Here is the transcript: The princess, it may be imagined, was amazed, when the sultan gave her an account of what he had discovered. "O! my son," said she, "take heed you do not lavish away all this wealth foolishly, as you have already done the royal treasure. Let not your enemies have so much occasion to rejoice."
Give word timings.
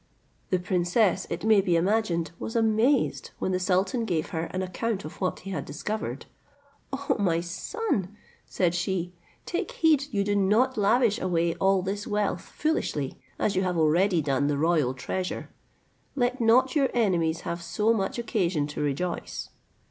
The 0.49 0.57
princess, 0.57 1.27
it 1.29 1.43
may 1.43 1.61
be 1.61 1.75
imagined, 1.75 2.31
was 2.39 2.55
amazed, 2.55 3.29
when 3.37 3.51
the 3.51 3.59
sultan 3.59 4.03
gave 4.05 4.29
her 4.29 4.45
an 4.45 4.63
account 4.63 5.05
of 5.05 5.21
what 5.21 5.41
he 5.41 5.51
had 5.51 5.63
discovered. 5.63 6.25
"O! 6.91 7.15
my 7.19 7.39
son," 7.39 8.17
said 8.47 8.73
she, 8.73 9.13
"take 9.45 9.73
heed 9.73 10.05
you 10.09 10.23
do 10.23 10.35
not 10.35 10.75
lavish 10.75 11.19
away 11.21 11.53
all 11.53 11.83
this 11.83 12.07
wealth 12.07 12.41
foolishly, 12.41 13.19
as 13.37 13.55
you 13.55 13.61
have 13.61 13.77
already 13.77 14.23
done 14.23 14.47
the 14.47 14.57
royal 14.57 14.95
treasure. 14.95 15.51
Let 16.15 16.41
not 16.41 16.75
your 16.75 16.89
enemies 16.95 17.41
have 17.41 17.61
so 17.61 17.93
much 17.93 18.17
occasion 18.17 18.65
to 18.69 18.81
rejoice." 18.81 19.49